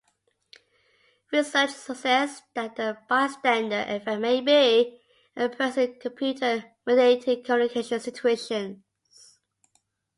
[1.31, 4.99] Research suggests that the bystander effect may be
[5.55, 8.79] present in computer-mediated communication situations.